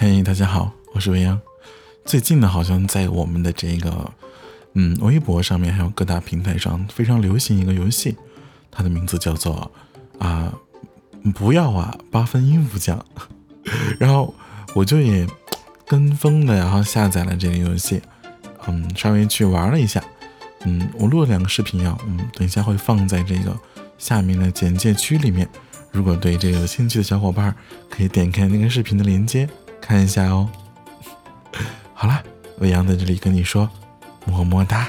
[0.00, 1.40] 嘿，大家好，我是未央。
[2.04, 4.12] 最近呢，好像在我们的这个
[4.74, 8.16] 嗯微博上面，还有各大平台上非常流行一个游戏，
[8.70, 9.68] 它的名字叫做
[10.20, 10.54] 啊
[11.34, 13.04] 不要啊八分音符奖。
[13.98, 14.32] 然后
[14.72, 15.26] 我就也
[15.84, 18.00] 跟风的，然后下载了这个游戏，
[18.68, 20.00] 嗯，稍微去玩了一下，
[20.60, 23.58] 嗯，我录了两个视频啊，嗯，等一下会放在这个
[23.98, 25.48] 下面的简介区里面。
[25.90, 27.52] 如果对这个有兴趣的小伙伴，
[27.90, 29.48] 可以点开那个视频的链接
[29.88, 30.46] 看一下哦。
[31.94, 32.22] 好了，
[32.58, 33.70] 未央在这里跟你说，
[34.26, 34.86] 么么哒。